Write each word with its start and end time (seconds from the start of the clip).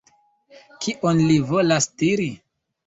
Kion 0.85 1.23
li 1.29 1.39
volas 1.53 1.91
diri? 2.05 2.29